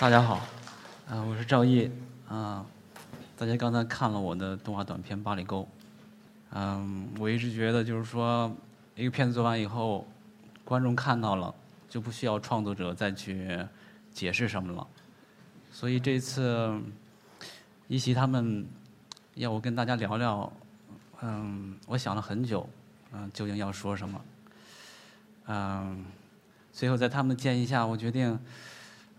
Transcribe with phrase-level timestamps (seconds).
[0.00, 0.40] 大家好，
[1.08, 1.90] 呃，我是赵毅，
[2.26, 2.64] 啊、
[3.36, 5.60] 大家刚才看了我的动画短片《八里沟》，
[6.52, 8.50] 嗯，我一直觉得就是说，
[8.96, 10.08] 一个片子做完以后，
[10.64, 11.54] 观众看到了，
[11.86, 13.58] 就不需要创作者再去
[14.10, 14.86] 解释什么了，
[15.70, 16.74] 所以这次
[17.86, 18.66] 一席他们
[19.34, 20.50] 要我跟大家聊聊，
[21.20, 22.66] 嗯，我想了很久，
[23.12, 24.24] 嗯、究竟要说什么，
[25.48, 26.06] 嗯，
[26.72, 28.40] 最后在他们的建议下，我决定。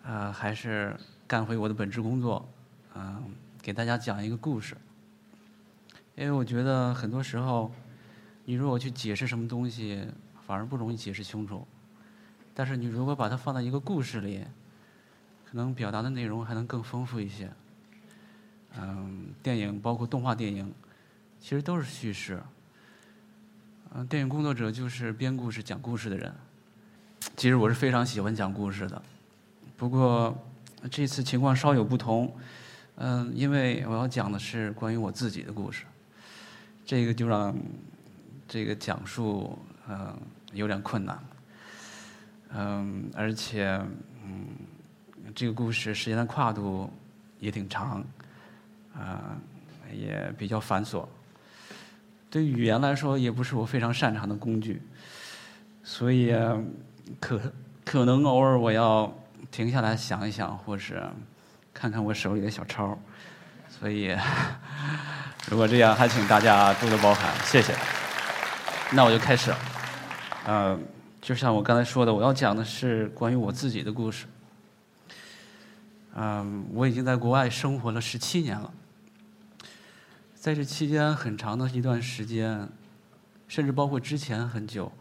[0.03, 0.95] 呃，还是
[1.27, 2.47] 干回我的本职工作，
[2.95, 3.23] 嗯、
[3.61, 4.75] 给大家讲一个故事。
[6.15, 7.71] 因为我觉得很多时候，
[8.45, 10.07] 你如果去解释什么东西，
[10.45, 11.65] 反而不容易解释清楚。
[12.53, 14.45] 但是你如果把它放在一个故事里，
[15.45, 17.49] 可能表达的内容还能更丰富一些。
[18.77, 20.73] 嗯，电影包括动画电影，
[21.39, 22.41] 其实都是叙事。
[23.93, 26.33] 嗯、电影工作者就是编故事、讲故事的人。
[27.37, 29.01] 其实我是非常喜欢讲故事的。
[29.81, 30.37] 不过
[30.91, 32.31] 这次情况稍有不同，
[32.97, 35.85] 嗯，因为我要讲的是关于我自己的故事，
[36.85, 37.51] 这个就让
[38.47, 39.57] 这个讲述
[39.89, 40.15] 嗯
[40.53, 41.19] 有点困难，
[42.53, 43.81] 嗯，而且
[44.23, 44.45] 嗯
[45.33, 46.87] 这个故事时间的跨度
[47.39, 48.05] 也挺长，
[48.93, 49.35] 啊、
[49.91, 51.03] 也比较繁琐，
[52.29, 54.79] 对语言来说也不是我非常擅长的工具，
[55.83, 56.35] 所以
[57.19, 57.41] 可
[57.83, 59.11] 可能偶尔我要。
[59.49, 61.01] 停下来想一想，或是
[61.73, 62.97] 看看我手里的小抄，
[63.69, 64.15] 所以
[65.49, 67.75] 如果这样，还请大家多多包涵，谢谢。
[68.91, 69.57] 那我就开始了。
[70.45, 70.79] 呃，
[71.21, 74.27] 就像我刚才说的，我要讲的是关于我自己的故事。
[76.13, 78.71] 嗯、我已经在国外生活了十七年了，
[80.35, 82.67] 在这期间很长的一段时间，
[83.47, 84.91] 甚至包括之前很久，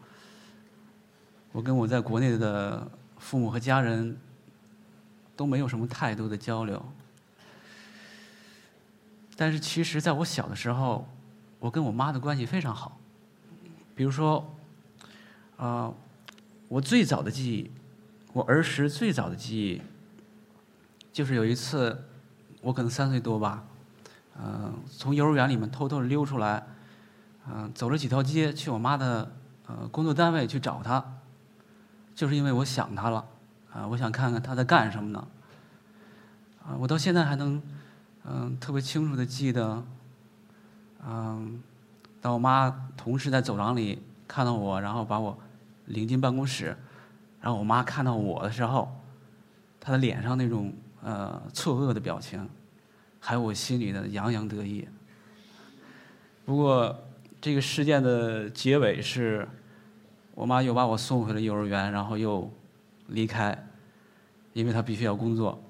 [1.51, 4.17] 我跟我在国内的父母和家人。
[5.35, 6.83] 都没有什么太多的交流，
[9.35, 11.07] 但是其实在我小的时候，
[11.59, 12.97] 我跟我妈的关系非常好。
[13.95, 14.45] 比如说，
[15.57, 15.91] 啊，
[16.67, 17.71] 我最早的记忆，
[18.33, 19.81] 我儿时最早的记忆，
[21.11, 22.03] 就是有一次，
[22.61, 23.63] 我可能三岁多吧，
[24.39, 26.65] 嗯，从幼儿园里面偷偷的溜出来，
[27.47, 29.31] 嗯，走了几条街去我妈的
[29.67, 31.03] 呃工作单位去找她，
[32.13, 33.25] 就是因为我想她了。
[33.73, 35.27] 啊，我想看看他在干什么呢？
[36.63, 37.61] 啊，我到现在还能，
[38.25, 39.81] 嗯，特别清楚的记得，
[41.07, 41.63] 嗯，
[42.19, 45.37] 当我妈同事在走廊里看到我，然后把我
[45.85, 46.75] 领进办公室，
[47.39, 48.93] 然后我妈看到我的时候，
[49.79, 52.47] 她的脸上那种呃错愕的表情，
[53.21, 54.85] 还有我心里的洋洋得意。
[56.43, 56.93] 不过
[57.39, 59.47] 这个事件的结尾是，
[60.35, 62.51] 我妈又把我送回了幼儿园，然后又。
[63.11, 63.57] 离开，
[64.53, 65.61] 因为他必须要工作。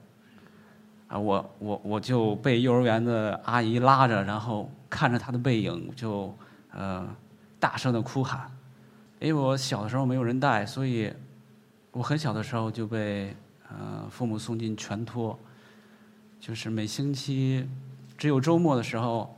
[1.07, 6.33] 啊，我我我就被幼儿园的阿姨拉着，然后看着他的背影，就
[6.71, 7.05] 呃
[7.59, 8.49] 大声的哭喊。
[9.19, 11.13] 因为我小的时候没有人带，所以
[11.91, 13.35] 我很小的时候就被
[13.69, 15.37] 呃父母送进全托，
[16.39, 17.67] 就是每星期
[18.17, 19.37] 只有周末的时候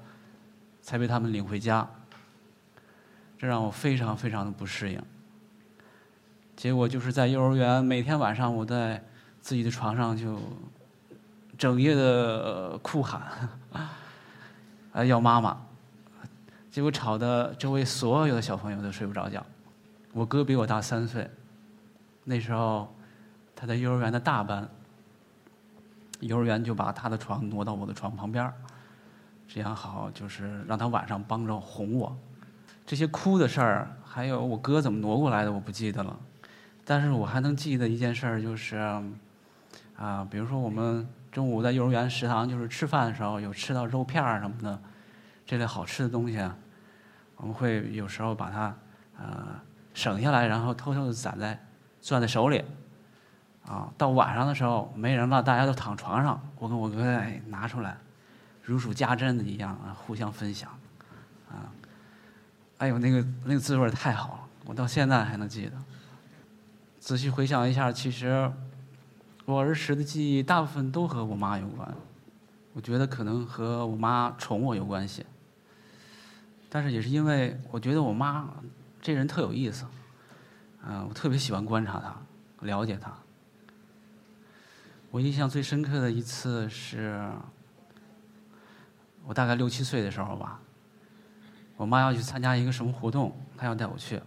[0.81, 1.89] 才被他们领回家。
[3.37, 5.01] 这让我非常非常的不适应。
[6.55, 9.03] 结果就是在幼儿园，每天晚上我在
[9.41, 10.39] 自己的床上就
[11.57, 13.21] 整夜的哭喊，
[14.93, 15.57] 啊 要妈妈，
[16.71, 19.43] 结果吵得周围所有的小朋友都睡不着觉。
[20.13, 21.29] 我哥比我大三岁，
[22.23, 22.93] 那时候
[23.55, 24.69] 他在幼儿园的大班，
[26.19, 28.53] 幼儿园就把他的床挪到我的床旁边
[29.47, 32.15] 这样好就是让他晚上帮着哄我。
[32.85, 36.17] 这些哭的事儿，还有我哥怎么挪过来的，我不记得了。
[36.85, 38.75] 但是我还能记得一件事儿，就是，
[39.95, 44.80] 啊，比如说我们中午在幼儿园食堂就是吃饭的时候，有吃到肉片儿什么的，
[45.45, 46.38] 这类好吃的东西，
[47.38, 48.75] 我们会有时候把它
[49.18, 49.59] 呃
[49.94, 51.57] 省下来，然后偷偷的攒在
[52.01, 52.63] 攥在手里，
[53.65, 57.95] 啊，到晚上的时候没人了，大家都躺床上，我跟我哥哎拿出来，
[58.62, 60.69] 如数家珍的一样啊，互相分享，
[61.50, 61.71] 啊，
[62.80, 65.71] 哎呦那个那个滋味太好了，我到现在还能记得。
[67.03, 68.50] 仔细回想一下，其实
[69.44, 71.94] 我儿时的记忆大部分都和我妈有关。
[72.71, 75.25] 我觉得可能和我妈宠我有关系，
[76.69, 78.50] 但是也是因为我觉得我妈
[79.01, 79.85] 这人特有意思，
[80.85, 82.15] 嗯，我特别喜欢观察她，
[82.65, 83.13] 了解她。
[85.11, 87.29] 我印象最深刻的一次是，
[89.25, 90.57] 我大概六七岁的时候吧，
[91.75, 94.21] 我妈要去参加一个什么活动，她要带我去。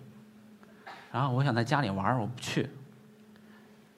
[1.17, 2.69] 然后我想在家里玩我不去。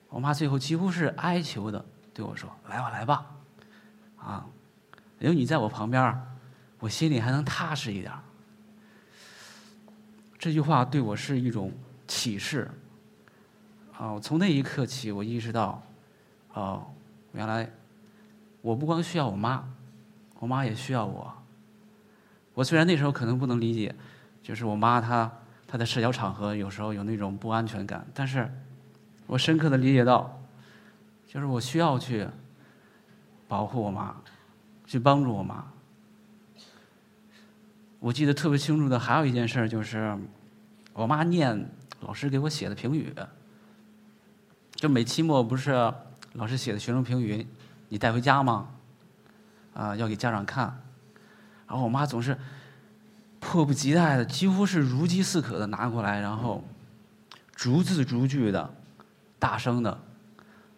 [0.07, 1.83] 我妈最后几乎是哀求的
[2.13, 3.25] 对我说：“来吧，来吧，
[4.15, 4.45] 啊，
[5.17, 6.17] 有你在我旁边，
[6.79, 8.09] 我心里还能踏实一点。”
[10.39, 11.73] 这句话对我是一种
[12.07, 12.71] 启示。
[13.97, 15.83] 啊，从那一刻起，我意识到，
[16.53, 16.87] 哦，
[17.33, 17.69] 原来
[18.61, 19.67] 我不光需要我妈，
[20.39, 21.33] 我妈也需要我。
[22.53, 23.93] 我虽然那时候可能不能理解，
[24.41, 25.29] 就是我妈她
[25.71, 28.51] 她在社交场合有时候有那种不安全感，但是
[29.27, 30.41] 我深刻的理解到，
[31.27, 32.27] 就是我需要去
[33.47, 34.15] 保护我妈，
[34.87, 35.63] 去帮助我妈。
[37.99, 40.17] 我记得特别清楚的还有一件事就是，
[40.93, 41.69] 我妈念
[41.99, 43.13] 老师给我写的评语。
[44.73, 45.71] 就每期末不是
[46.33, 47.45] 老师写的学生评语，
[47.89, 48.69] 你带回家吗？
[49.75, 50.81] 啊，要给家长看。
[51.67, 52.35] 然后我妈总是
[53.49, 56.63] 迫不及待的，几乎是如饥似渴的拿过来，然后
[57.55, 58.71] 逐字逐句的
[59.39, 59.99] 大声的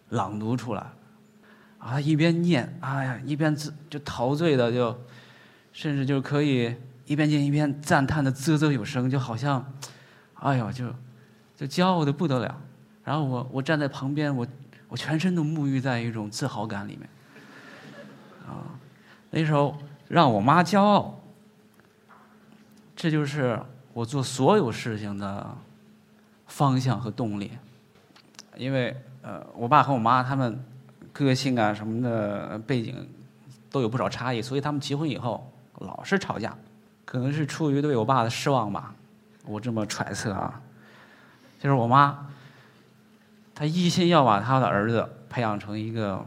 [0.08, 0.86] 朗读出来。
[1.78, 4.98] 啊，一边念，哎呀，一边自就陶醉的就，
[5.70, 6.74] 甚至就可以
[7.04, 9.62] 一边念一边赞叹的啧啧有声，就好像，
[10.36, 10.86] 哎呦，就
[11.54, 12.58] 就骄傲的不得了。
[13.04, 14.46] 然后我我站在旁边，我
[14.88, 17.06] 我全身都沐浴在一种自豪感里面，
[18.48, 18.64] 啊，
[19.28, 19.76] 那时候
[20.08, 21.21] 让我妈骄傲，
[23.02, 23.60] 这就是
[23.92, 25.44] 我做所有事情的
[26.46, 27.50] 方向和动力。
[28.56, 30.64] 因为呃，我爸和我妈他们
[31.12, 33.04] 个性啊什么的背景
[33.72, 35.44] 都有不少差异，所以他们结婚以后
[35.80, 36.56] 老是吵架，
[37.04, 38.94] 可能是出于对我爸的失望吧，
[39.46, 40.60] 我这么揣测啊，
[41.58, 42.28] 就是我妈。
[43.52, 46.24] 他一心要把他的儿子培养成一个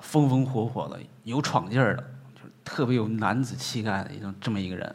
[0.00, 2.04] 风风火火的、有闯劲儿的，
[2.64, 4.94] 特别有男子气概的一种这么一个人。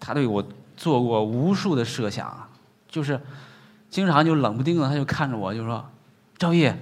[0.00, 0.44] 他对我
[0.76, 2.48] 做过无数的设想，
[2.88, 3.20] 就是
[3.88, 5.88] 经常就冷不丁的，他就看着我就说
[6.36, 6.72] ：“赵毅，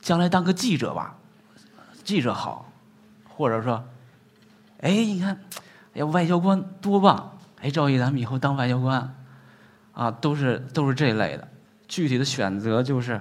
[0.00, 1.16] 将来当个记者吧，
[2.02, 2.70] 记者好。”
[3.28, 3.84] 或者说
[4.82, 5.40] ：“哎，你看，
[5.94, 7.38] 哎呀，外交官多棒！
[7.60, 9.14] 哎，赵毅，咱们以后当外交官
[9.92, 11.46] 啊，都是都是这类的。”
[11.86, 13.20] 具体的选择就是，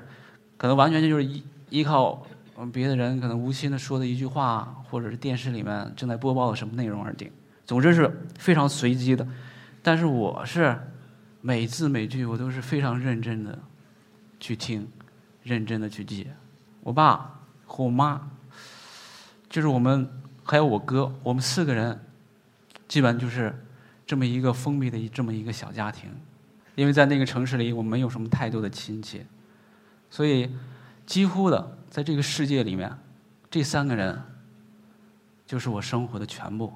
[0.57, 2.25] 可能完全就是依依靠
[2.65, 7.31] 别的人可能无心的说的一句话，或者是电视里面正在播报的什么内容而定。
[7.65, 9.27] 总之是非常随机的，
[9.83, 10.80] 但是我是
[11.42, 13.59] 每字每句我都是非常认真的
[14.39, 14.88] 去听，
[15.44, 16.27] 认真的去记。
[16.81, 18.21] 我爸和我妈，
[19.50, 20.09] 就是我们
[20.44, 22.00] 还有我哥，我们四个人，
[22.88, 23.54] 基本就是
[24.06, 26.09] 这么一个封闭的这么一个小家庭。
[26.75, 29.25] 因为在那个城市里，我没有什么太多的亲戚，
[30.09, 30.50] 所以
[31.07, 32.92] 几乎的在这个世界里面，
[33.50, 34.21] 这三个人
[35.45, 36.71] 就是我生活的全部。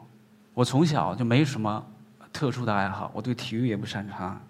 [0.53, 1.85] 我从小就没什么
[2.31, 4.41] 特殊的爱好，我对体育也不擅长，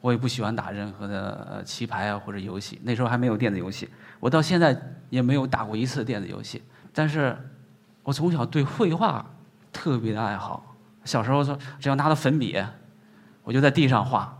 [0.00, 2.80] 我也不喜欢打任何的棋牌啊或者游戏。
[2.82, 3.88] 那时候还没有电子游戏，
[4.18, 4.76] 我到现在
[5.08, 6.60] 也没有打过一次电子游戏。
[6.92, 7.36] 但是，
[8.02, 9.24] 我从小对绘画
[9.72, 10.74] 特别的爱好。
[11.04, 12.60] 小时候说，只要拿到粉笔，
[13.44, 14.36] 我就在地上画。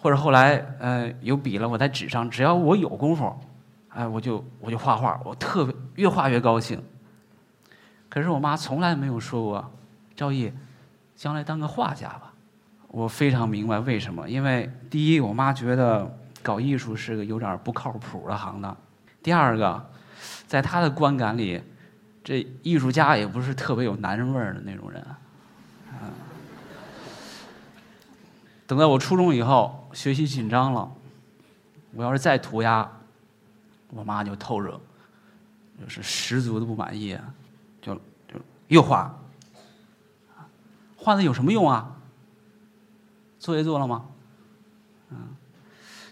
[0.00, 3.36] 或者后来，呃，有笔了，我在纸上，只要我有功夫，
[3.98, 6.80] 哎，我就我就画画，我特别越画越高兴。
[8.08, 9.72] 可是我妈从来没有说过，
[10.14, 10.52] 赵毅，
[11.16, 12.32] 将来当个画家吧。
[12.86, 18.72] 我非常明白为什么，因为第一，我妈觉得搞艺术是个有点不靠谱的行当；
[19.20, 19.84] 第二个，
[20.46, 21.60] 在她的观感里，
[22.22, 25.04] 这艺术家也不是特别有男人味儿的那种人。
[28.64, 30.88] 等到我初中以后，学习紧张了，
[31.94, 32.88] 我要是再涂鸦，
[33.90, 34.80] 我妈就透着，
[35.80, 37.18] 就是十足的不满意，
[37.80, 38.34] 就就
[38.68, 39.18] 又画，
[40.96, 41.96] 画的有什么用啊？
[43.38, 44.04] 作业做了吗？
[45.10, 45.28] 嗯，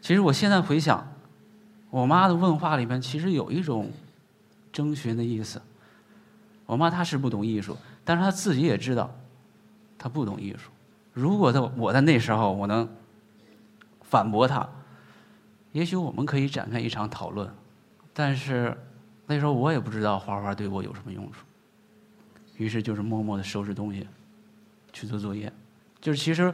[0.00, 1.06] 其实我现在回想，
[1.90, 3.90] 我妈的问话里面其实有一种
[4.72, 5.60] 征询的意思。
[6.64, 9.10] 我妈她是不懂艺术，但是她自己也知道，
[9.98, 10.70] 她不懂艺术。
[11.12, 12.88] 如果在我在那时候我能
[14.02, 14.68] 反驳他，
[15.72, 17.52] 也许我们可以展开一场讨论。
[18.18, 18.74] 但是
[19.26, 21.44] 那时候我也不知道画画对我有什么用处，
[22.56, 24.08] 于是就是默默的收拾东西
[24.90, 25.52] 去做作业。
[26.00, 26.52] 就是其实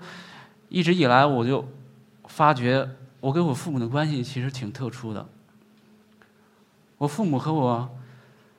[0.69, 1.65] 一直以来我就
[2.25, 2.89] 发觉
[3.21, 5.25] 我跟我父母的关系其实挺特殊的。
[6.99, 7.89] 我父母和我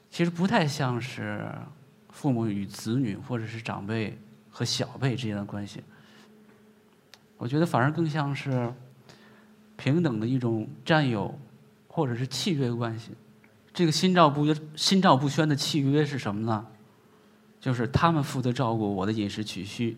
[0.09, 1.45] 其实不太像是
[2.09, 4.17] 父母与子女或者是长辈
[4.49, 5.83] 和小辈之间的关系。
[7.37, 8.71] 我觉得反而更像是
[9.75, 11.37] 平等的一种占有，
[11.95, 13.11] 或者是契约关系。
[13.71, 16.65] 这个心照不宣心照不宣的契约是什么呢？
[17.59, 19.95] 就是他们负责照顾我的饮食起居，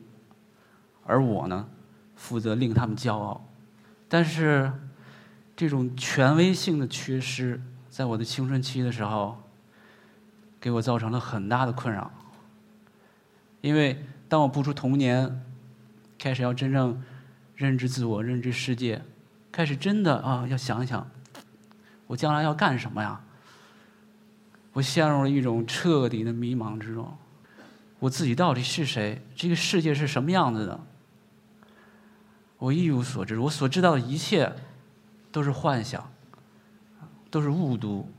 [1.06, 1.66] 而我呢，
[2.18, 3.50] 负责令他们骄傲。
[4.10, 4.70] 但是
[5.56, 9.42] 这种权威性的缺失，在我的青春期的时候，
[10.60, 12.12] 给我造成了很大的困扰。
[13.62, 15.42] 因为当我步出童年，
[16.20, 17.02] 开始要真正
[17.56, 19.02] 认知自我、认知世界，
[19.50, 21.10] 开始真的啊要想想，
[22.08, 23.20] 我将来要干什么呀？
[24.74, 27.12] 我陷入了一种彻底的迷茫之中。
[28.00, 29.22] 我自己到底是谁？
[29.36, 30.80] 这个世界是什么样子的？
[32.58, 33.40] 我一无所知。
[33.40, 34.52] 我所知道的一切
[35.32, 36.10] 都是幻想，
[37.32, 38.10] 都是误读。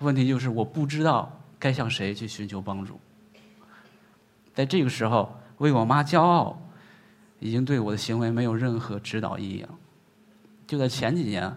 [0.00, 3.00] 问题就是我不知道该向谁去寻求帮助。
[4.54, 6.60] 在这个时候，为我妈骄傲，
[7.40, 9.70] 已经对我的行为没有任何指导意义了。
[10.66, 11.54] 就在前几年，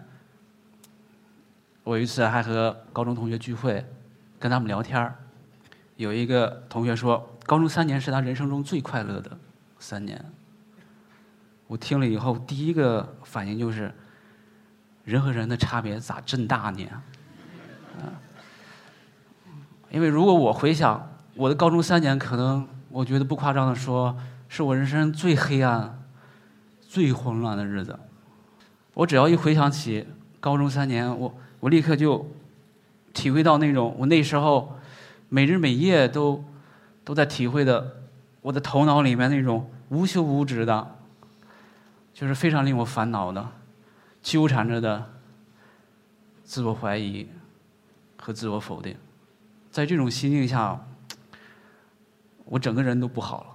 [1.90, 3.84] 我有一次还和高中同学聚会，
[4.38, 5.12] 跟他们聊天
[5.96, 7.28] 有一个同学说。
[7.48, 9.36] 高中三年是他人生中最快乐的
[9.80, 10.24] 三年。
[11.66, 13.92] 我听了以后，第一个反应就是：
[15.04, 16.88] 人和人的差别咋这么大呢？
[17.98, 18.22] 啊！
[19.90, 24.16] 因为如果我回想我的高中三年，可能我觉得不夸张的说，
[24.48, 26.00] 是我人生最黑暗、
[26.80, 27.98] 最混乱的日子。
[28.94, 30.08] 我只要一回想起
[30.40, 32.26] 高中三年，我我立刻就
[33.14, 34.78] 体会到那种我那时候
[35.30, 36.44] 每日每夜都。
[37.06, 38.04] 都在体会的，
[38.40, 40.96] 我的头脑里面那种无休无止的，
[42.14, 43.50] 就是非常令我烦恼的、
[44.22, 45.10] 纠缠着的
[46.44, 47.28] 自我怀疑
[48.16, 48.96] 和自我否定。
[49.72, 50.86] 在这种心境下，
[52.46, 53.48] 我整个人都不好了，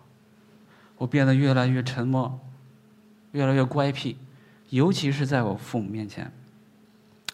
[0.96, 2.40] 我变得越来越沉默，
[3.30, 4.16] 越来越乖僻，
[4.70, 6.32] 尤其是在我父母面前，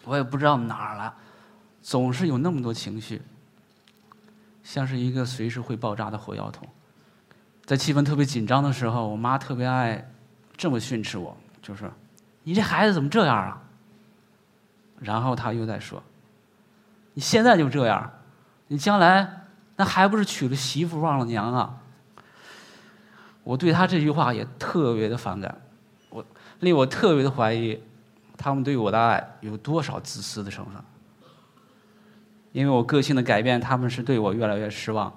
[0.03, 1.13] 我也不知道哪儿了，
[1.81, 3.21] 总是有那么多情绪。
[4.63, 6.67] 像是一个随时会爆炸的火药桶，
[7.65, 10.11] 在气氛特别紧张的时候，我妈特别爱
[10.55, 11.91] 这么训斥我，就说
[12.43, 13.61] ：“你这孩子怎么这样啊？”
[15.01, 16.01] 然后她又在说
[17.15, 18.11] ：“你现在就这样，
[18.67, 21.77] 你将来那还不是娶了媳妇忘了娘啊？”
[23.43, 25.59] 我对她这句话也特别的反感，
[26.09, 26.23] 我
[26.59, 27.81] 令我特别的怀疑，
[28.41, 30.83] 他们对我的爱有多少自私的成分。
[32.51, 35.13] 因为我个性的改变，他们是对我越来越失望。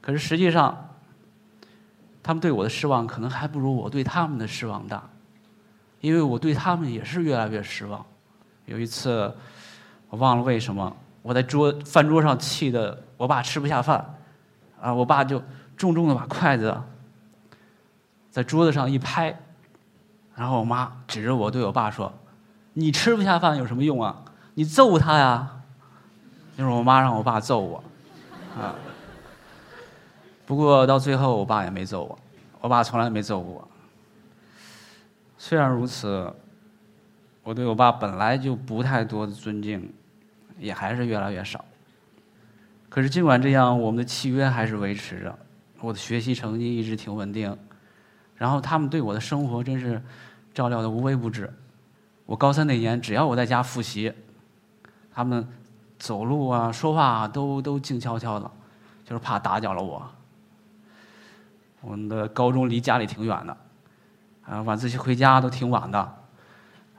[0.00, 0.90] 可是实际上，
[2.22, 5.02] 他们对我的失望可能还不如我对他们的失望大。
[6.00, 8.04] 因为我对他们也是越来越失望。
[8.66, 9.34] 有一次，
[10.10, 14.14] 我忘了为什么，我在桌饭桌上气的我爸吃不下饭，
[14.80, 15.42] 啊，我爸就
[15.76, 16.78] 重重的把筷子
[18.30, 19.36] 在桌子上一拍，
[20.36, 22.12] 然后我妈指着我对我爸说
[22.74, 24.22] ：“你吃不下饭有什么用啊？
[24.54, 25.50] 你揍他呀！”
[26.56, 27.82] 就是我妈让我爸揍我，
[28.56, 28.76] 啊，
[30.46, 32.16] 不过到最后我爸也没揍我，
[32.60, 33.68] 我爸从来没揍过我。
[35.36, 36.32] 虽然如此，
[37.42, 39.92] 我对我爸本来就不太多的尊敬，
[40.60, 41.64] 也还是越来越少。
[42.88, 45.36] 可是尽管这样，我们的契约还是维持着，
[45.80, 47.58] 我的学习成绩一直挺稳定，
[48.36, 50.00] 然后他们对我的生活真是
[50.54, 51.52] 照料的无微不至。
[52.26, 54.12] 我高三那年，只要我在家复习，
[55.12, 55.46] 他们。
[55.96, 58.50] 走路啊，说话啊，都都静悄悄的，
[59.04, 60.02] 就是怕打搅了我。
[61.80, 63.56] 我们的高中离家里挺远的，
[64.44, 66.16] 啊，晚自习回家都挺晚的，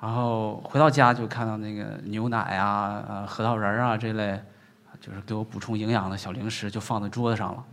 [0.01, 4.41] 然后回到家就看到那个牛奶啊、核桃仁啊这类，
[4.99, 7.63] 就是给我补充营养的小零食就放在桌子上了，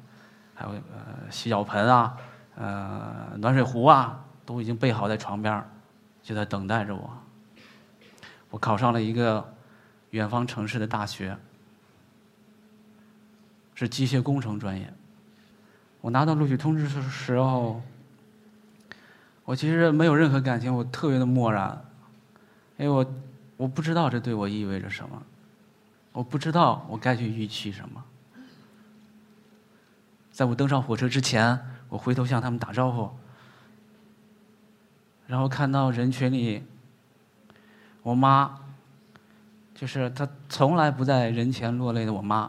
[0.54, 2.16] 还有呃洗脚盆啊、
[2.56, 5.64] 呃暖水壶啊，都已经备好在床边
[6.22, 7.08] 就在等待着我。
[8.52, 9.52] 我考上了一个。
[10.12, 11.34] 远方城市的大学
[13.74, 14.92] 是机械工程专业。
[16.02, 17.80] 我拿到录取通知的时候，
[19.46, 21.82] 我其实没有任何感情，我特别的漠然，
[22.76, 23.14] 因为我
[23.56, 25.22] 我不知道这对我意味着什么，
[26.12, 28.04] 我不知道我该去预期什么。
[30.30, 33.10] 在我登上火车之前，我回头向他们打招呼，
[35.26, 36.62] 然后看到人群里，
[38.02, 38.58] 我妈。
[39.74, 42.48] 就是她从来不在人前落泪的我妈，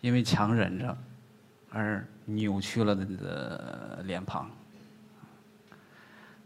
[0.00, 0.96] 因为强忍着
[1.68, 4.48] 而扭曲了的脸庞。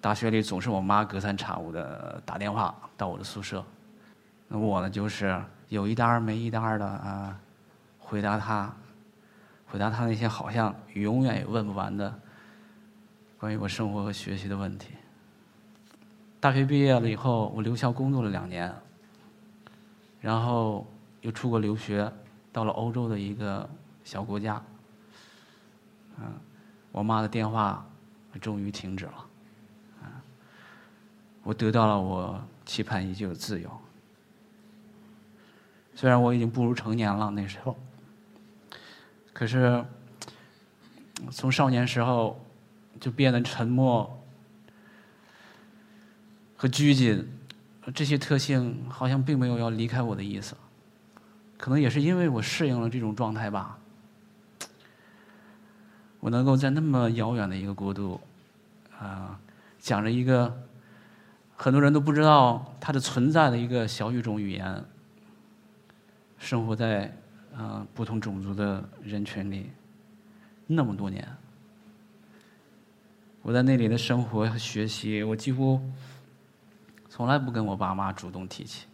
[0.00, 3.62] 大学里总是我妈隔三差五的打电话到我的宿舍，
[4.47, 5.38] 那我呢就是
[5.69, 7.38] 有一搭没一搭的啊，
[7.99, 8.73] 回答她，
[9.67, 12.19] 回答她那些好像永远也问不完的
[13.37, 14.95] 关于我生活和学习的问题。
[16.40, 18.75] 大学毕业了以后，我留校工作了两年。
[20.21, 20.85] 然后
[21.21, 22.12] 又出国留学，
[22.52, 23.68] 到了欧洲的一个
[24.02, 24.61] 小国家。
[26.18, 26.25] 嗯，
[26.90, 27.87] 我妈的电话
[28.40, 29.26] 终于停止了。
[30.02, 30.11] 嗯，
[31.45, 33.71] 我得到了我期盼已久的自由。
[35.95, 37.76] 虽然我已经步入成年了，那时候，
[39.33, 39.85] 可是
[41.30, 42.45] 从少年时候
[42.99, 44.17] 就变得沉默
[46.59, 47.25] 和拘谨，
[47.95, 50.57] 这些特性好像并没有要离开我的意思。
[51.57, 53.79] 可能也是因为我适应了这种状态吧，
[56.19, 58.21] 我能够在那么遥远的一个国度，
[58.99, 59.38] 啊，
[59.79, 60.53] 讲着一个
[61.57, 64.85] 很多人都不知道它的存在的一个小语种语言。
[66.38, 67.12] 生活在
[67.57, 69.71] 啊不同种族的人群里，
[70.67, 71.27] 那么多年，
[73.43, 75.81] 我在那里的生活和学习，我几乎
[77.18, 78.87] 从来不跟我爸妈主动提起。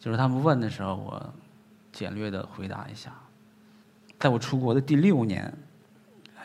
[0.00, 1.34] 就是他们问的时候，我
[1.92, 3.12] 简略的回答一下。
[4.18, 5.52] 在我出国的第六年，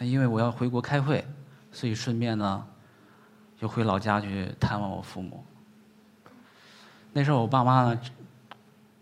[0.01, 1.25] 因为我要回国开会，
[1.71, 2.67] 所以顺便呢，
[3.57, 5.41] 就回老家去探望我父母。
[7.13, 8.01] 那时候我爸妈呢。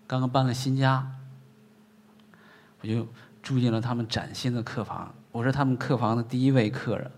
[0.06, 1.08] 刚刚搬了新家，
[2.82, 3.08] 我就
[3.44, 5.14] 住进了他们崭新的客房。
[5.32, 7.12] 我是他们客房的第一位客人，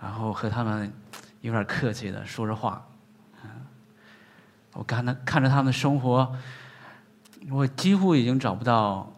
[0.00, 0.90] 然后和他们
[1.46, 2.84] 有点客气的说着话。
[4.72, 6.36] 我看他看着他们的生活，
[7.48, 9.10] 我几乎已经找不到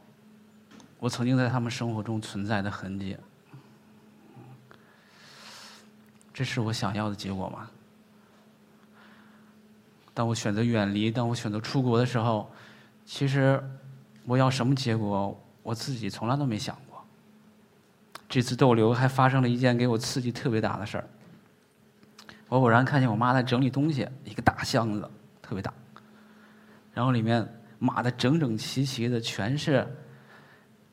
[0.99, 3.17] 我曾经在他们生活中存在的痕迹。
[6.35, 7.71] 这是我想要的结果吗？
[10.13, 12.53] 当我选择远离，当我选择出国的时候，
[13.07, 13.61] 其实
[14.27, 17.03] 我要什么结果，我自己从来都没想过。
[18.29, 21.09] 这次逗留还发生了一件给我刺激特别大的事儿。
[22.49, 25.11] 我偶然看见我妈在整理东西，一个大箱子，
[25.43, 25.73] 特别大，
[26.95, 27.47] 然后里面
[27.79, 29.87] 码的整整齐齐的，全是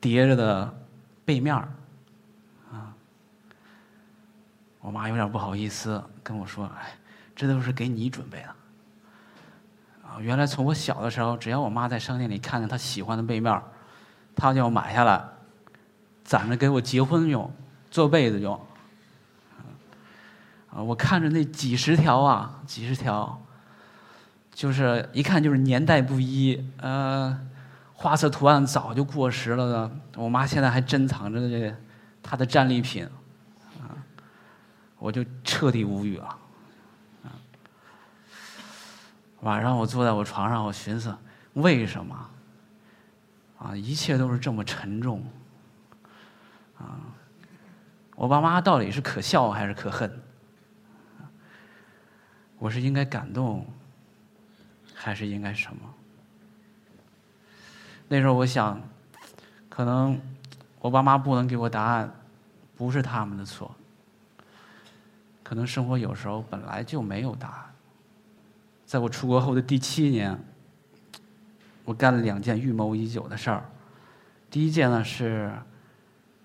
[0.00, 0.78] 叠着的
[1.24, 1.68] 被面儿，
[2.70, 2.94] 啊，
[4.80, 6.94] 我妈有点不好意思跟我说：“哎，
[7.34, 8.48] 这都是给你准备的。”
[10.06, 13.62] 啊原来从我小的时候，只要我妈在商店里看见她喜欢的被面
[14.34, 15.24] 她就要买下来，
[16.22, 17.50] 攒着给我结婚用，
[17.90, 18.60] 做被子用。
[20.76, 23.40] 啊，我看着那几十条啊，几十条，
[24.52, 27.40] 就是一看就是年代不一，呃，
[27.94, 29.90] 花色图案早就过时了的。
[30.16, 31.74] 我妈现在还珍藏着这
[32.22, 33.08] 她的战利品，
[33.80, 33.96] 啊，
[34.98, 36.36] 我就彻底无语了。
[39.40, 41.16] 晚上我坐在我床上，我寻思，
[41.54, 42.30] 为什么？
[43.58, 45.24] 啊，一切都是这么沉重。
[46.76, 47.00] 啊，
[48.14, 50.20] 我爸妈到底是可笑还是可恨？
[52.58, 53.66] 我是应该感动，
[54.94, 55.94] 还是应该什么？
[58.08, 58.80] 那时候我想，
[59.68, 60.20] 可能
[60.80, 62.12] 我爸妈不能给我答案，
[62.76, 63.74] 不是他们的错。
[65.42, 67.74] 可能生活有时候本来就没有答案。
[68.84, 70.38] 在我出国后的第七年，
[71.84, 73.64] 我干了两件预谋已久的事儿。
[74.50, 75.52] 第一件呢是，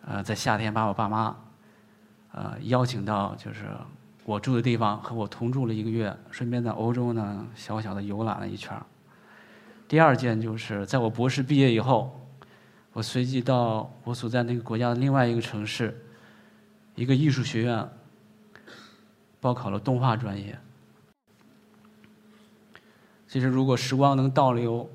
[0.05, 1.35] 呃，在夏天把我爸妈，
[2.31, 3.65] 呃，邀请到就是
[4.23, 8.79] 我住的地方和我同住了一个月，顺便在欧洲呢小小的游览了一圈。
[9.87, 12.17] 第二件就是在我博士毕业以后，
[12.93, 16.05] 我随即到我所在那个国家的另外一个城市，
[16.95, 17.89] 一个艺术学院，
[19.39, 20.57] 报考了动画专业。
[23.27, 24.89] 其实，如果时光能倒流，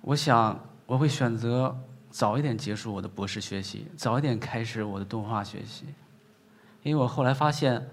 [0.00, 1.76] 我想我会选择
[2.08, 5.84] 早一点结束我的博士学习，早一点开始我的动画学习，
[6.82, 7.88] 因为我后来发现，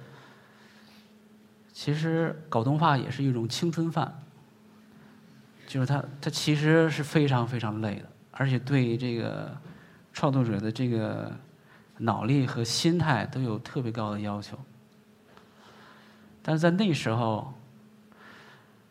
[1.76, 4.24] 其实搞动画也是一种青春饭，
[5.68, 9.54] 就是它它其实是非常非常累的，而且对这个
[10.14, 11.30] 创作者的这个
[11.98, 14.58] 脑力和心态都有特别高的要求，
[16.42, 17.54] 但是在那时候。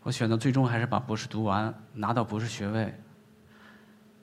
[0.03, 2.95] 我选择最终还是把博士读完，拿到博士学位，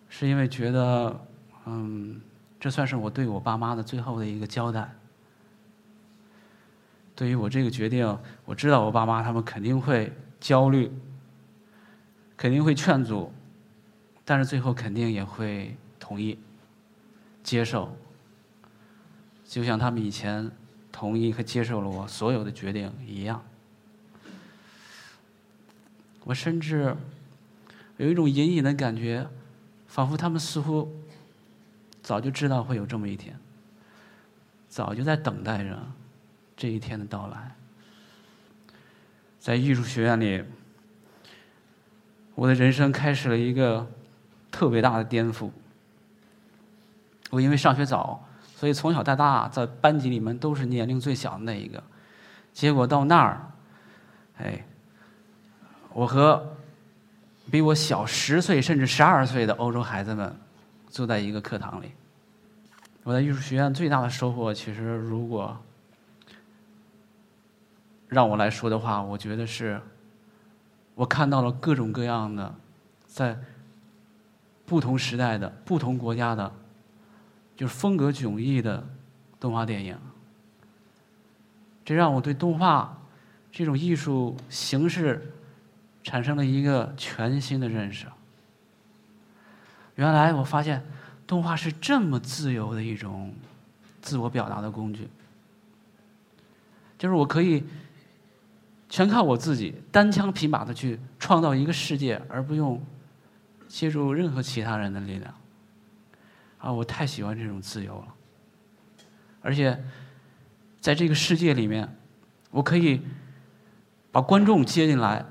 [0.10, 1.20] 是因为觉得，
[1.66, 2.22] 嗯，
[2.60, 4.88] 这算是我对我爸妈的最后的一个交代。
[7.22, 10.92] 对于我这个决定，我知道我爸妈他们肯定会焦虑，
[12.36, 13.32] 肯定会劝阻，
[14.26, 16.40] 但是最后肯定也会同意、
[17.44, 17.96] 接受，
[19.46, 20.50] 就像他们以前
[20.92, 23.40] 同意和接受了我所有的决定一样。
[26.24, 26.98] 我甚至
[27.98, 29.28] 有一种隐隐的感觉，
[29.86, 30.92] 仿佛他们似乎
[32.02, 33.40] 早就知道会有这么一天，
[34.68, 35.78] 早就在等待着
[36.62, 37.56] 这一天的到来。
[39.40, 40.44] 在艺术学院里，
[42.36, 43.90] 我的人生开始了一个
[44.52, 45.50] 特别大的颠覆。
[47.32, 48.24] 我因为上学早，
[48.56, 51.82] 所以从小到大在班级里面都是年龄最小的那一个，
[52.54, 53.42] 结果到那儿，
[54.38, 54.64] 哎。
[55.94, 56.56] 我和
[57.50, 60.34] 比我小十岁甚至十二岁的欧洲孩子们
[60.90, 61.92] 坐在一个课堂里。
[63.02, 65.58] 我在艺术学院最大的收获，其实如果
[68.12, 69.82] 让我来说的话，我觉得是，
[70.96, 72.54] 我看到了各种各样的，
[73.06, 73.40] 在
[74.66, 76.52] 不同时代的、不同国家的，
[77.56, 78.86] 就是风格迥异的
[79.40, 79.98] 动画电影。
[81.86, 83.02] 这让我对动画
[83.50, 85.32] 这种艺术形式
[86.04, 88.08] 产生了一个全新的认识。
[89.96, 90.84] 原来我发现，
[91.26, 93.34] 动画是这么自由的一种
[94.02, 95.08] 自我表达的工具，
[96.98, 97.64] 就是我可以。
[98.92, 102.86] 全靠我自己单枪匹马的去创造一个世界，而不用
[103.66, 105.34] 借助任何其他人的力量。
[106.58, 108.08] 啊，我太喜欢这种自由了。
[109.42, 109.82] 而且，
[110.82, 111.88] 在这个世界里面，
[112.50, 113.02] 我可以
[114.12, 115.26] 把观众接进来，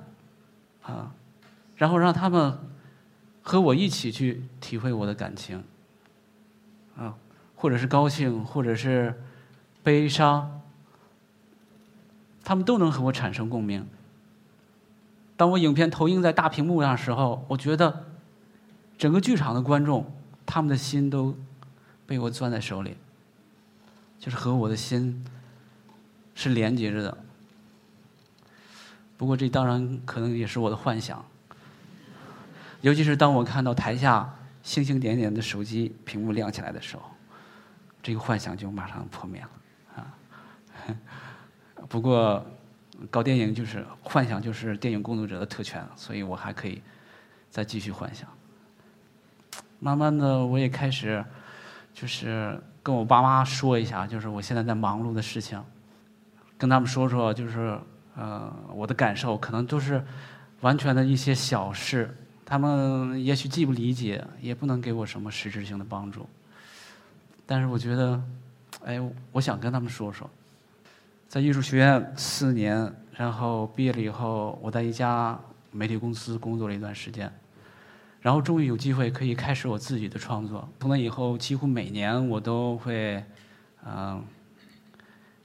[0.83, 1.13] 啊，
[1.77, 2.59] 然后让他们
[3.43, 5.63] 和我一起去体会我的感情，
[6.97, 7.15] 啊，
[7.55, 9.23] 或者是高兴，或者是
[9.83, 10.60] 悲伤。
[12.51, 13.87] 他们都能和我产生共鸣。
[15.37, 18.07] 当我影片投映在大屏幕上的时候，我觉得
[18.99, 20.13] 整个剧场的观众，
[20.45, 21.39] 他们的心都
[22.07, 22.97] 被我攥在手里，
[24.19, 25.25] 就是和我的心
[26.35, 27.19] 是连接着的。
[29.17, 31.25] 不过这当然可能也是我的幻想，
[32.81, 34.29] 尤其是当我看到台下
[34.65, 37.05] 星星点点的手机屏幕亮起来的时候，
[38.03, 39.49] 这个幻想就马上破灭了
[39.95, 40.11] 啊。
[41.91, 42.47] 不过，
[43.11, 46.81] 搞电影就是幻想，就是电影工作者的特权，所以我还可以
[47.51, 48.29] 再继续幻想。
[49.81, 51.25] 慢慢的，我也开始
[51.93, 55.61] 就是跟我爸妈说一下，就是我现在在忙碌的事情，
[56.57, 57.77] 跟他们说说，就是
[58.15, 60.01] 呃我的感受，可能都是
[60.61, 66.25] 完全的一些小事，他们也许既不理解，也不能给我什么实质性的帮助，
[67.45, 68.23] 但是我觉得，
[68.85, 69.01] 哎，
[69.33, 70.31] 我想跟他们说说。
[71.31, 75.39] 在艺术学院四年，然后毕业了以后，我在一家
[75.71, 77.33] 媒体公司工作了一段时间，
[78.21, 80.69] 然后终于有机会可以开始我自己的创作。
[80.81, 83.25] 从那以后，几乎每年我都会，
[83.87, 84.21] 嗯，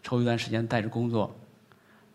[0.02, 1.32] 抽一段时间带着工作，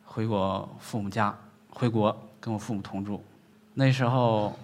[0.04, 1.32] 回我父母家，
[1.68, 3.22] 回国跟我父母同住。
[3.72, 4.58] 那时候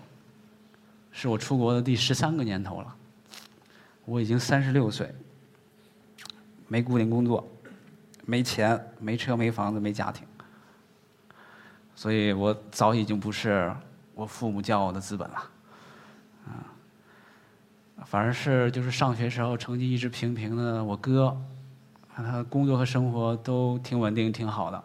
[1.12, 2.92] 是我出国的第十三个年头了，
[4.04, 5.14] 我已经三十六岁，
[6.66, 7.48] 没固定工作。
[8.26, 10.26] 没钱，没车，没房子，没家庭，
[11.94, 13.72] 所以我早已经不是
[14.14, 15.36] 我父母教我的资本了，
[16.46, 16.74] 啊，
[18.04, 21.34] 反而是就是上学时候成绩一直平平的我哥，
[22.16, 24.84] 他工作和生活都挺稳定，挺好的，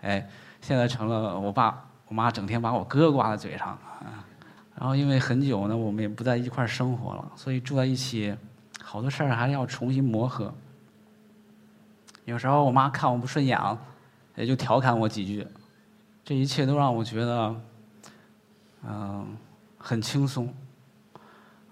[0.00, 0.28] 哎，
[0.60, 4.26] 现在成了我爸我妈整天把我哥挂在嘴上，啊，
[4.74, 8.36] 然后因为很久呢，我们也不在一块儿生活了，所以住在一起，
[8.82, 10.52] 好多事儿还要重新磨合。
[12.30, 13.58] 有时候我妈看我不顺眼，
[14.36, 15.44] 也就调侃我几句，
[16.24, 17.60] 这一切都让我觉得，
[18.84, 19.36] 嗯，
[19.76, 20.54] 很轻松，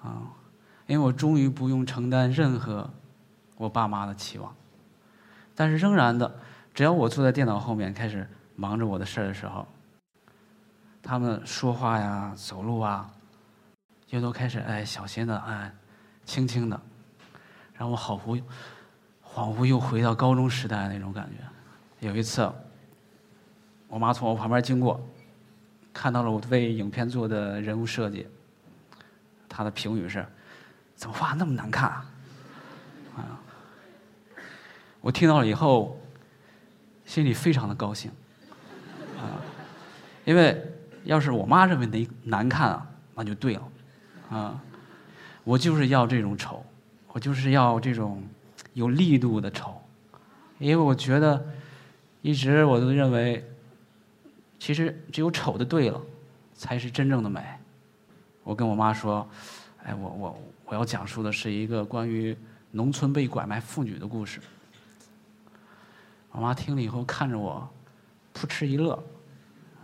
[0.03, 0.35] 啊，
[0.89, 2.91] 因为我终于不用承担任何
[3.57, 4.53] 我爸妈的期望，
[5.55, 6.41] 但是仍然的，
[6.75, 9.65] 只要我坐在电脑后面开始忙着我的事儿的时候，
[11.01, 13.09] 他们说话呀、走路啊，
[14.09, 15.73] 又都开始哎小心的哎，
[16.25, 16.81] 轻轻的，
[17.75, 18.43] 让我好忽悠。
[19.39, 22.09] 仿佛又回到高中时代那种感觉。
[22.09, 22.53] 有一次，
[23.87, 25.01] 我妈从我旁边经过，
[25.93, 28.27] 看到了我为影片做的人物设计，
[29.49, 30.27] 她的评语是
[30.97, 31.89] ：“怎么画那么难看？”
[33.17, 33.39] 啊！
[35.01, 35.97] 我听到了以后，
[37.05, 38.11] 心里非常的高兴，
[39.19, 39.39] 啊！
[40.25, 40.61] 因为
[41.05, 43.69] 要是我妈认为难难看啊，那就对了，
[44.31, 44.61] 啊！
[45.45, 46.67] 我就是要这种丑，
[47.13, 48.21] 我就是要这种。
[48.75, 49.75] 有力度的丑，
[50.59, 51.45] 因为我觉得，
[52.23, 53.45] 一直我都认为，
[54.59, 56.01] 其实只有丑的对了，
[56.55, 57.43] 才是真正的美。
[58.45, 59.29] 我跟我妈说
[59.85, 62.37] ：“哎，我我我要讲述的是一个关于
[62.71, 64.41] 农村被拐卖妇女的故事。”
[66.33, 67.69] 我妈听了以后看着我，
[68.33, 69.03] 扑哧一乐。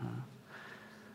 [0.02, 0.08] 嗯，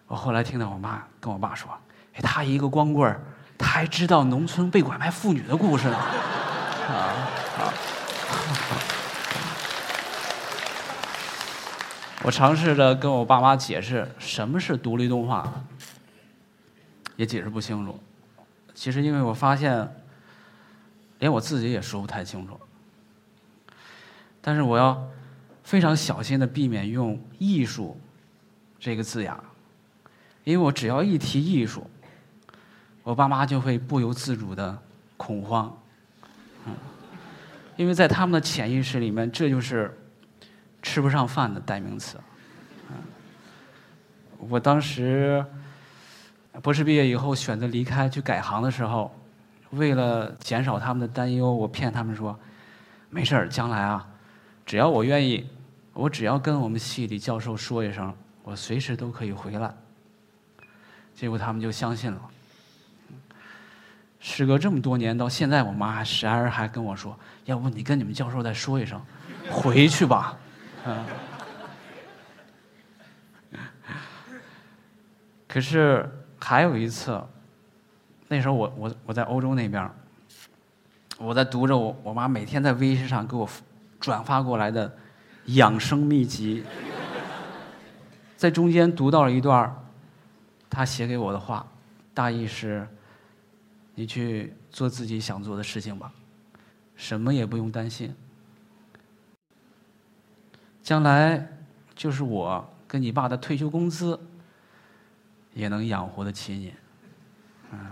[0.07, 1.71] 我后来听到我妈跟我爸说
[2.15, 3.21] ：“哎，他一个光棍儿，
[3.57, 5.97] 他还知道农村被拐卖妇女的故事呢。”
[6.89, 7.48] 啊。
[12.23, 15.51] 我尝试着跟我爸妈解释什么是独立动画，
[17.15, 17.97] 也解释不清楚。
[18.73, 19.87] 其实，因为我发现，
[21.19, 22.59] 连我自己也说不太清楚。
[24.41, 25.01] 但是，我要
[25.63, 27.99] 非常小心的避免用“艺术”
[28.79, 29.35] 这个字眼，
[30.43, 31.89] 因为我只要一提艺术，
[33.03, 34.77] 我爸妈就会不由自主的
[35.17, 35.77] 恐慌，
[36.65, 36.73] 嗯，
[37.79, 39.97] 因为在他们的潜意识里面，这就是
[40.81, 42.19] 吃不上饭的代名词。
[44.37, 45.45] 我当时
[46.61, 49.17] 博士毕业以后选择离开去改行的时候，
[49.69, 52.37] 为了减少他们的担忧，我骗他们说，
[53.09, 54.05] 没事儿，将来啊，
[54.65, 55.49] 只要我愿意，
[55.93, 58.13] 我只要跟我们系里教授说一声，
[58.43, 59.73] 我随时都可以回来。
[61.15, 62.21] 结果他们就相信了。
[64.19, 69.01] 时隔这么多年，到现在，我妈还时而还跟我说：“要不你跟你们教授再说一声，
[69.49, 70.37] 回去吧。”
[70.85, 71.05] 嗯。
[75.47, 76.07] 可是
[76.39, 77.19] 还有一次，
[78.27, 79.89] 那时候我我我在欧洲那边，
[81.17, 83.49] 我在读着我我妈每天在微信上给我
[83.99, 84.93] 转发过来的
[85.45, 86.63] 养生秘籍，
[88.37, 89.75] 在中间读到了一段
[90.69, 91.65] 他写给我的话，
[92.13, 92.87] 大意是：
[93.99, 96.09] 你去做自己想做的事情吧，
[96.95, 98.15] 什么也不用担心。
[100.81, 101.45] 将来
[101.93, 104.17] 就是我跟你爸的退休工资，
[105.53, 106.73] 也能养活得起你。
[107.73, 107.87] 嗯。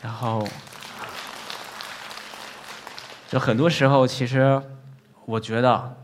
[0.00, 0.46] 然后，
[3.28, 4.62] 就很多时候，其实
[5.24, 5.96] 我觉得，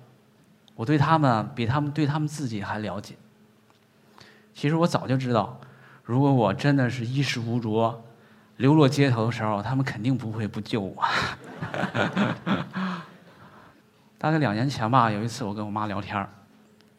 [0.75, 3.15] 我对他们比他们对他们自己还了解。
[4.53, 5.61] 其实我早就知道，
[6.05, 8.03] 如果我真的是衣食无着、
[8.57, 11.03] 流落街头的时候，他们肯定不会不救我。
[14.19, 16.17] 大概两年前吧，有一次我跟我妈聊天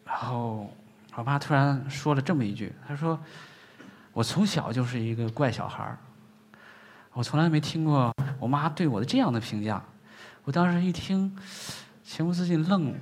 [0.05, 0.69] 然后
[1.15, 3.17] 我妈突然说了这么一句：“她说，
[4.11, 5.95] 我从小就是一个怪小孩
[7.13, 9.81] 我从来没听过我妈对我的这样的评价。”
[10.45, 11.33] 我当时一听，
[12.03, 12.97] 情不自禁愣了，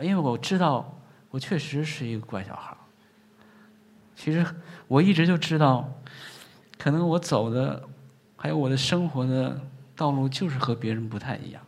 [0.00, 0.92] 因为我知道
[1.30, 2.76] 我确实是一个怪小孩
[4.16, 4.44] 其实
[4.88, 5.88] 我一直就知道，
[6.78, 7.86] 可能我走的，
[8.34, 9.60] 还有我的生活的
[9.94, 11.62] 道路就是和别人不太一样。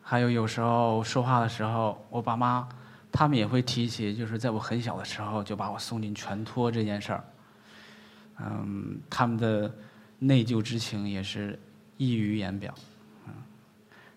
[0.00, 2.66] 还有有时候说话的时候，我爸妈
[3.10, 7.24] 他们也会提起，就是在我很小的时候就把我送进全托这件事儿。
[8.40, 9.70] 嗯，他们的
[10.20, 11.58] 内疚之情也是
[11.96, 12.72] 溢于言表。
[13.26, 13.34] 嗯，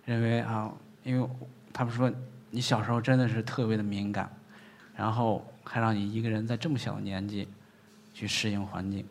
[0.05, 0.71] 认为啊，
[1.03, 1.27] 因为
[1.73, 2.09] 他们说
[2.51, 4.31] 你小时候真的是特别的敏感，
[4.95, 7.47] 然后还让你一个人在这么小的年纪。
[8.21, 9.03] 去适应环境。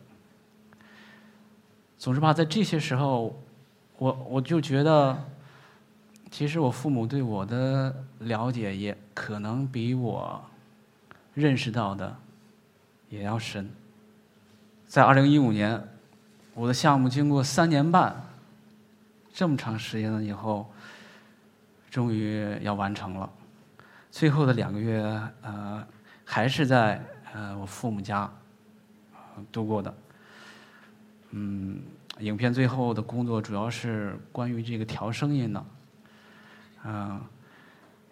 [1.97, 3.37] 总之吧，在这些时候，
[3.97, 5.21] 我我就觉得，
[6.31, 10.41] 其实我父母对我的了解也可能比我
[11.33, 12.15] 认识到的
[13.09, 13.69] 也要深。
[14.87, 15.85] 在二零一五年，
[16.53, 18.15] 我的项目经过三年半
[19.33, 20.71] 这么长时间了以后，
[21.89, 23.29] 终于要完成了。
[24.09, 25.03] 最后的两个月，
[25.41, 25.85] 呃，
[26.23, 28.31] 还是在呃我父母家。
[29.51, 29.93] 度过的，
[31.31, 31.81] 嗯，
[32.19, 35.65] 影片最后的工作主要是关于这个调声音的，
[36.85, 37.21] 嗯，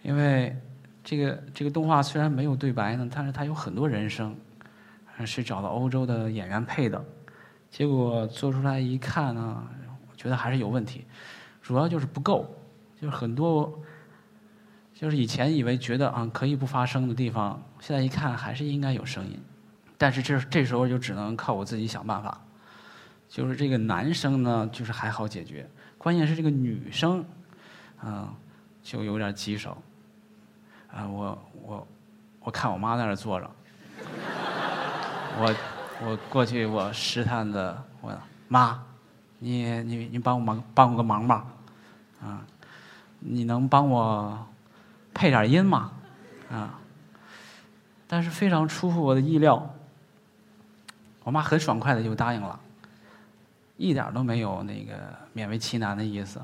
[0.03, 0.55] 因为
[1.03, 4.35] 这个这个动画虽然没有对白呢，但是它有很多人声，
[5.25, 7.03] 是找到欧洲的演员配的，
[7.69, 9.67] 结果做出来一看呢，
[10.09, 11.05] 我觉得还是有问题，
[11.61, 12.49] 主要就是不够，
[13.01, 13.81] 就是很多，
[14.93, 19.39] 就是以前以为觉得啊可以不发声的地方，现在一看还是应该有声音。
[19.99, 22.39] 但是这这时候就只能靠我自己想办法，
[23.27, 27.25] 就是这个男生呢，就是还好解决，关键是这个女生，
[28.01, 28.33] 嗯，
[28.81, 29.77] 就有点棘手。
[30.89, 31.87] 啊，我我
[32.39, 33.51] 我看我妈在那坐着，
[35.37, 35.55] 我
[36.01, 38.81] 我过去我试探的问妈，
[39.39, 41.45] 你你你帮我忙帮我个忙吧，
[42.23, 42.41] 啊，
[43.19, 44.47] 你能帮我
[45.13, 45.91] 配点音吗？
[46.49, 46.79] 啊，
[48.07, 49.75] 但是非常出乎我的意料。
[51.29, 52.59] 我妈很爽快的就答应了，
[53.77, 54.93] 一点都没有那个
[55.35, 56.41] 勉为其难的意思。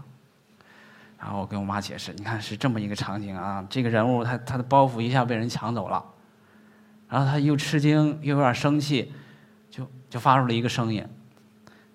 [1.17, 6.05] 然后我跟我妈解释，你看是这么一个场景啊，这个人物他他的包袱一下被人抢走了，
[7.09, 9.11] 然后他又吃惊又有点生气，
[9.71, 11.03] 就就发出了一个声音：“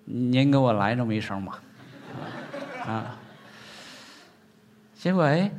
[0.03, 1.63] 您给我来这么一声吧。”
[2.85, 3.17] 啊，
[4.95, 5.49] 结果哎，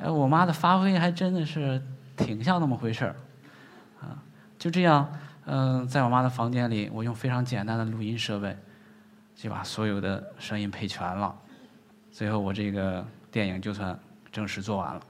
[0.00, 1.82] 哎，我妈的发挥还真的是
[2.14, 3.16] 挺像那么回事儿，
[4.02, 4.20] 啊，
[4.58, 5.10] 就这样。
[5.46, 8.56] 嗯，在我妈的房间里，我用非常简单的录音设备，
[9.36, 11.34] 就把所有的声音配全了。
[12.10, 13.98] 最后，我这个电影就算
[14.32, 15.00] 正式做完了。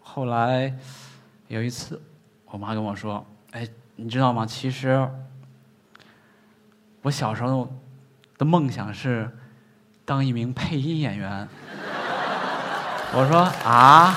[0.00, 0.74] 后来
[1.48, 2.00] 有一次，
[2.46, 4.46] 我妈跟我说：“哎，你知道吗？
[4.46, 5.06] 其实
[7.02, 7.70] 我小时候
[8.38, 9.30] 的梦想是
[10.06, 11.46] 当一名配音演员。”
[13.12, 14.14] 我说：“啊？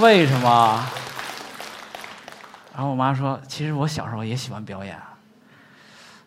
[0.00, 0.88] 为什么？”
[2.72, 4.98] 然后我妈说，其实我小时候也喜欢表演，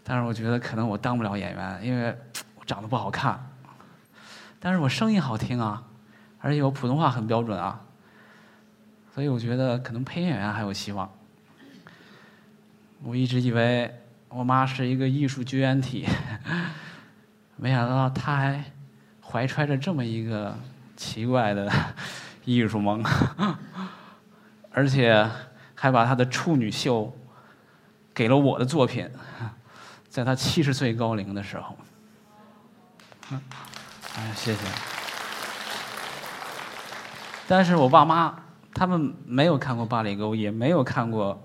[0.03, 2.15] 但是我觉得可能我当不了演员，因为
[2.60, 3.39] 我长得不好看。
[4.60, 5.84] 但是我声音好听啊，
[6.39, 7.79] 而且我普通话很标准啊，
[9.13, 11.10] 所以我觉得可能配音演员还有希望。
[13.03, 13.93] 我一直以为
[14.29, 16.08] 我妈是一个艺术绝缘体，
[17.58, 18.63] 没想到她还
[19.21, 20.58] 怀揣着这么一个
[20.95, 21.69] 奇怪的
[22.45, 23.03] 艺术梦，
[24.71, 25.29] 而且
[25.83, 27.13] 还把她的处女秀
[28.13, 29.05] 给了我的作品，
[30.07, 31.75] 在她七十岁高龄的时候。
[34.15, 34.59] 哎，谢谢。
[37.49, 38.33] 但是我爸妈
[38.73, 41.43] 他们没有看过《八里沟》，也没有看过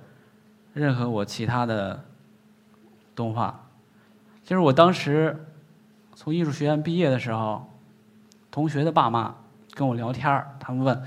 [0.73, 2.05] 任何我其他的
[3.17, 3.67] 动画。
[4.45, 5.49] 就是我当时
[6.15, 7.69] 从艺术学院毕业的时候，
[8.53, 9.35] 同学的爸妈
[9.75, 11.03] 跟我聊天他们问：“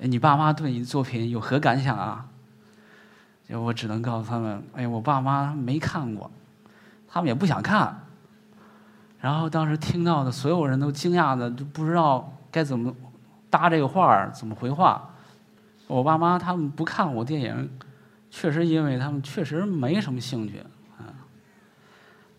[0.00, 2.26] 你爸妈对你的作品有何感想啊？”
[3.48, 6.30] 就我只能告诉他们：“哎，我爸妈没看过，
[7.08, 7.98] 他们也不想看。”
[9.20, 12.92] 然后当时听到的所有人都惊讶的都不知道该怎么
[13.48, 15.10] 搭这个话儿，怎么回话。
[15.86, 17.70] 我爸妈他们不看我电影，
[18.30, 20.64] 确实因为他们确实没什么兴趣
[20.98, 21.06] 嗯。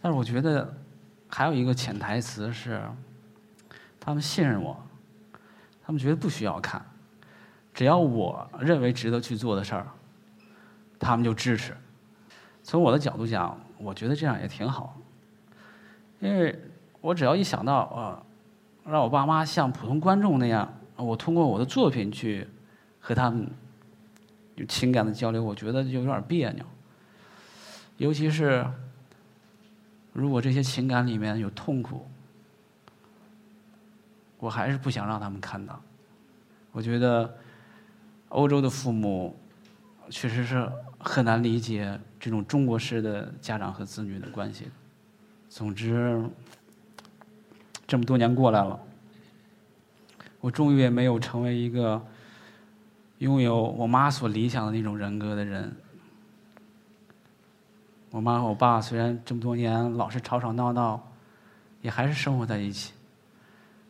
[0.01, 0.75] 但是我觉得
[1.29, 2.81] 还有一个潜台词是，
[3.99, 4.75] 他们信任我，
[5.85, 6.83] 他们觉得不需要看，
[7.73, 9.87] 只要我认为值得去做的事儿，
[11.03, 11.75] 他们就支持。
[12.63, 14.97] 从我的角度讲，我觉得这样也挺好，
[16.19, 16.57] 因为。
[17.03, 18.23] 我只要一想到啊，
[18.85, 22.47] 让我爸妈像普通观众那样，我通过我的作品去
[23.01, 23.45] 和他们
[24.55, 26.65] 有情感的交流，我觉得就有点别扭。
[27.97, 28.65] 尤其是
[30.13, 32.07] 如果这些情感里面有痛苦，
[34.39, 35.77] 我还是不想让他们看到。
[36.71, 37.37] 我觉得
[38.29, 39.37] 欧洲的父母
[40.09, 44.67] 确实是很难理解这种中国式的家长和子女的关系。
[45.49, 46.23] 总之。
[47.85, 48.79] 这么多年过来了，
[50.39, 52.01] 我终于也没有成为一个
[53.19, 55.71] 拥有我妈所理想的那种人格的人。
[58.09, 61.11] 我妈和我爸虽然这么多年老是吵吵闹闹，
[61.81, 62.93] 也还是生活在一起。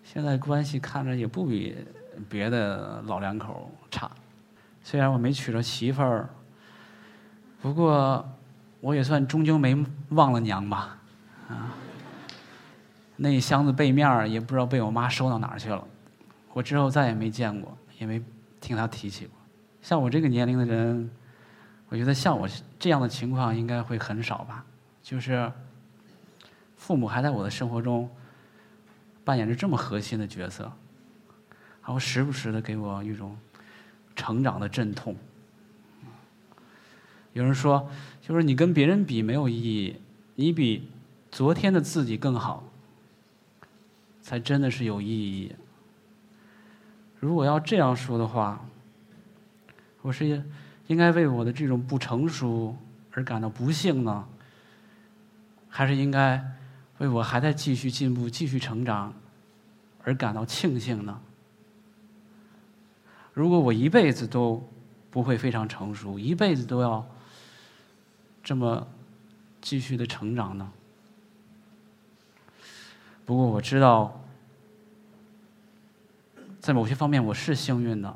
[0.03, 1.77] 现在关系看着也不比
[2.27, 4.09] 别的老两口差。
[4.83, 6.29] 虽然我没娶着媳妇儿，
[7.61, 8.23] 不过
[8.81, 9.75] 我也算终究没
[10.09, 10.97] 忘了娘吧，
[11.47, 11.73] 啊。
[13.15, 15.83] 那一箱子背面也不知道被我妈收到哪儿去了，
[16.51, 18.21] 我之后再也没见过，也没
[18.59, 19.35] 听她提起过。
[19.81, 21.09] 像我这个年龄的人，
[21.89, 24.65] 我觉得像我这样的情况应该会很少吧。
[25.01, 25.49] 就是
[26.75, 28.09] 父母还在我的生活中
[29.23, 30.63] 扮演着这么核心的角色，
[31.81, 33.37] 然后时不时的给我一种
[34.15, 35.15] 成长的阵痛。
[37.33, 37.89] 有人说，
[38.21, 39.95] 就是你跟别人比没有意义，
[40.35, 40.87] 你比
[41.31, 42.63] 昨天的自己更好。
[44.21, 45.51] 才真的是有意义。
[47.19, 48.65] 如果要这样说的话，
[50.01, 50.41] 我是
[50.87, 52.73] 应该为我的这种不成熟
[53.11, 54.25] 而感到不幸呢，
[55.67, 56.41] 还是应该
[56.99, 59.13] 为我还在继续进步、继续成长
[60.05, 61.19] 而感到庆幸呢？
[63.33, 64.63] 如果我一辈子都
[65.09, 67.05] 不会非常成熟，一辈子都要
[68.43, 68.87] 这么
[69.61, 70.71] 继续的成长呢？
[73.25, 74.21] 不过我知道，
[76.59, 78.15] 在某些方面我是幸运的，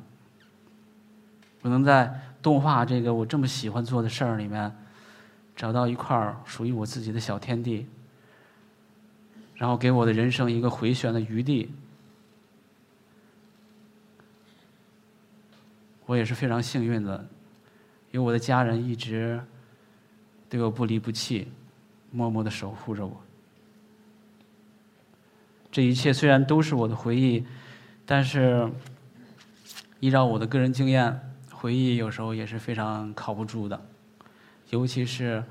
[1.62, 4.72] 我能在动画这个我这么喜欢做的事儿里面，
[5.56, 7.88] 找到一块属于我自己的小天地，
[9.56, 11.72] 然后给我的人生一个回旋的余地。
[16.08, 17.28] 我也是非常幸运的，
[18.12, 19.40] 有我的家人一直
[20.50, 21.48] 对我不离不弃，
[22.12, 23.22] 默默的守护着我。
[25.70, 27.46] 这一切虽然都是我的回忆，
[28.06, 28.68] 但是
[30.00, 31.20] 依照我的个人经验，
[31.52, 33.80] 回忆有时候也是非常靠不住的，
[34.70, 35.44] 尤其是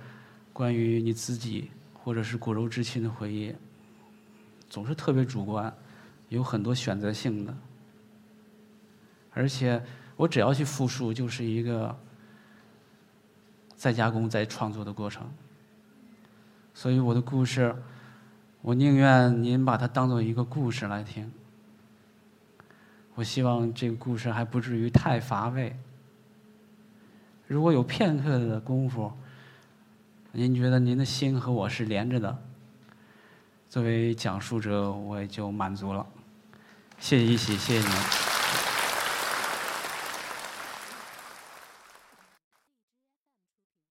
[0.55, 3.55] 关于你自己或者是骨肉至亲的回忆，
[4.71, 5.73] 总是特别主观，
[6.31, 7.55] 有很多选择性的，
[9.35, 9.81] 而且
[10.17, 11.97] 我只要去复述，就是一个
[13.77, 15.31] 再加工、再创作的过程，
[16.75, 17.75] 所以我的故事。
[18.63, 21.31] 我宁愿您把它当做一个故事来听。
[23.15, 25.77] 我希望这个故事还不至于太乏味。
[27.47, 29.13] 如果有片刻的功夫，
[30.33, 32.37] 您觉得您的心和我是连着的，
[33.71, 36.05] 作为讲述者，我也就满足了。
[36.99, 38.26] 谢谢一喜，谢谢您。